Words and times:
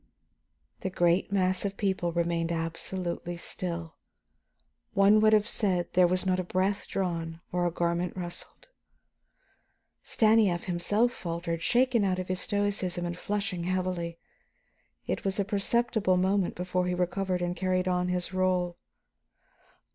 The 0.79 0.89
great 0.89 1.31
mass 1.31 1.63
of 1.63 1.77
people 1.77 2.11
remained 2.11 2.51
absolutely 2.51 3.37
still. 3.37 3.97
One 4.95 5.19
would 5.19 5.31
have 5.31 5.47
said 5.47 5.93
there 5.93 6.07
was 6.07 6.25
not 6.25 6.39
a 6.39 6.43
breath 6.43 6.87
drawn 6.87 7.39
or 7.51 7.67
a 7.67 7.71
garment 7.71 8.17
rustled. 8.17 8.69
Stanief 10.01 10.63
himself 10.63 11.11
faltered, 11.11 11.61
shaken 11.61 12.03
out 12.03 12.17
of 12.17 12.29
his 12.29 12.39
stoicism 12.39 13.05
and 13.05 13.15
flushing 13.15 13.65
heavily; 13.65 14.17
it 15.05 15.23
was 15.23 15.39
a 15.39 15.45
perceptible 15.45 16.17
moment 16.17 16.55
before 16.55 16.87
he 16.87 16.95
recovered 16.95 17.43
and 17.43 17.55
carried 17.55 17.87
on 17.87 18.07
his 18.07 18.29
rôle. 18.29 18.77